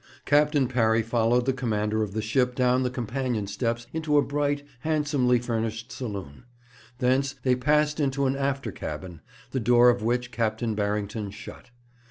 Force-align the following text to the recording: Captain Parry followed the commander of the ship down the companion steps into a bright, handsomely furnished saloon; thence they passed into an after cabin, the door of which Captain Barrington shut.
Captain 0.25 0.67
Parry 0.67 1.03
followed 1.03 1.45
the 1.45 1.53
commander 1.53 2.01
of 2.01 2.13
the 2.13 2.23
ship 2.23 2.55
down 2.55 2.81
the 2.81 2.89
companion 2.89 3.45
steps 3.45 3.85
into 3.93 4.17
a 4.17 4.23
bright, 4.23 4.63
handsomely 4.79 5.37
furnished 5.37 5.91
saloon; 5.91 6.43
thence 6.97 7.35
they 7.43 7.55
passed 7.55 7.99
into 7.99 8.25
an 8.25 8.35
after 8.35 8.71
cabin, 8.71 9.21
the 9.51 9.59
door 9.59 9.91
of 9.91 10.01
which 10.01 10.31
Captain 10.31 10.73
Barrington 10.73 11.29
shut. 11.29 11.69